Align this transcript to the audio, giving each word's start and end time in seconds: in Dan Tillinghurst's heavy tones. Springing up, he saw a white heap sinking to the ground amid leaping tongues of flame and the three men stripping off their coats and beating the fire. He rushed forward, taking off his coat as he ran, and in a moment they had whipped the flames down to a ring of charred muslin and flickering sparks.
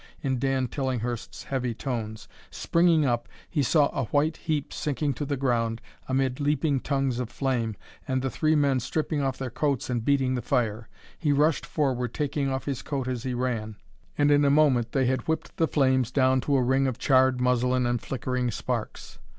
in 0.23 0.39
Dan 0.39 0.67
Tillinghurst's 0.67 1.43
heavy 1.43 1.75
tones. 1.75 2.27
Springing 2.49 3.05
up, 3.05 3.29
he 3.47 3.61
saw 3.61 3.91
a 3.93 4.05
white 4.05 4.37
heap 4.37 4.73
sinking 4.73 5.13
to 5.13 5.25
the 5.25 5.37
ground 5.37 5.79
amid 6.07 6.39
leaping 6.39 6.79
tongues 6.79 7.19
of 7.19 7.29
flame 7.29 7.75
and 8.07 8.23
the 8.23 8.29
three 8.31 8.55
men 8.55 8.79
stripping 8.79 9.21
off 9.21 9.37
their 9.37 9.51
coats 9.51 9.91
and 9.91 10.03
beating 10.03 10.33
the 10.33 10.41
fire. 10.41 10.89
He 11.19 11.31
rushed 11.31 11.67
forward, 11.67 12.15
taking 12.15 12.49
off 12.49 12.65
his 12.65 12.81
coat 12.81 13.07
as 13.07 13.21
he 13.21 13.35
ran, 13.35 13.75
and 14.17 14.31
in 14.31 14.43
a 14.43 14.49
moment 14.49 14.91
they 14.93 15.05
had 15.05 15.27
whipped 15.27 15.55
the 15.57 15.67
flames 15.67 16.09
down 16.11 16.41
to 16.41 16.57
a 16.57 16.63
ring 16.63 16.87
of 16.87 16.97
charred 16.97 17.39
muslin 17.39 17.85
and 17.85 18.01
flickering 18.01 18.49
sparks. 18.49 19.19